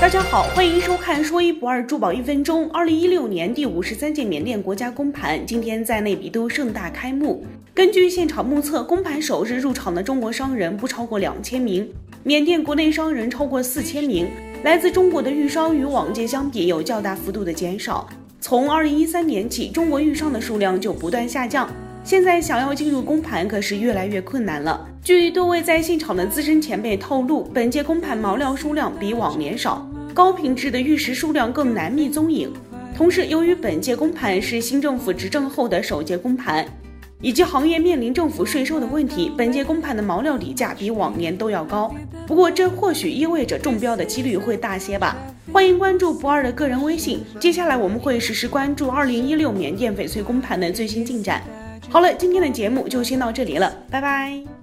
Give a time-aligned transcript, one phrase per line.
[0.00, 2.70] 大家好，欢迎收看说一不二珠宝一分钟。
[2.70, 7.44] 二零一六年第五十三届缅甸国家公盘今天在内比都盛大开幕。
[7.74, 11.86] 根据现场目测，公盘首日入场的中国商人不超过两千名，
[12.22, 14.28] 缅甸国内商人超过四千名。
[14.62, 18.08] 来自中国的玉商与往届相比有较大幅度的减少。
[18.40, 21.68] 从二零一三年起，中国玉商的数量就不断下降。
[22.04, 24.88] 现在想要进入公盘可是越来越困难了。
[25.02, 32.52] 据多位在现场的资深前辈透露，本届公盘毛料数量比往年少，高品质的玉石数量更难觅踪影。
[32.96, 36.66] 同时，由于本届公盘是新政府执政后的首届公盘，
[37.20, 41.94] 以及行业面临政府税收的问题，本届公盘的毛料底价比往年都要高。
[42.26, 45.16] 不过，这或许意味着中标的几率会大些吧。
[45.52, 51.42] 欢迎关注不二的个人微信，接下来我们会实时关注二零一六缅甸翡翠公盘的最新进展。
[51.88, 54.57] 好了，今天的节目就先到这里了，拜拜。